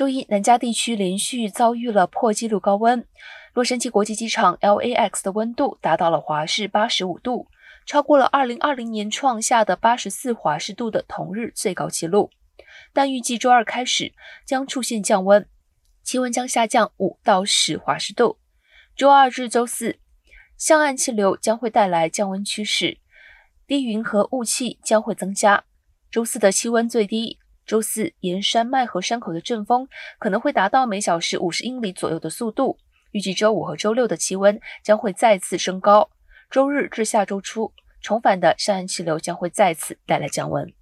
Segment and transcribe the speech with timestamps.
[0.00, 3.06] 周一，南加地区连续遭遇了破纪录高温。
[3.52, 7.48] 洛杉矶国际机场 LAX 的温度达到了华氏八十五度，
[7.84, 12.30] 超过了二零二零年创下的八十四华氏度的同日最高纪录。
[12.94, 14.14] 但预计周二开始
[14.46, 15.46] 将出现降温，
[16.02, 18.38] 气温将下降五到十华氏度。
[18.96, 19.98] 周二至周四，
[20.56, 22.96] 向岸气流将会带来降温趋势，
[23.66, 25.64] 低云和雾气将会增加。
[26.10, 27.38] 周四的气温最低。
[27.66, 29.88] 周四，沿山脉和山口的阵风
[30.18, 32.78] 可能会达到每小时五十英里左右的速度。
[33.12, 36.10] 预计周五和周六的气温将会再次升高。
[36.50, 40.72] 周日至下周初，重返的上岸气流将会再次带来降温。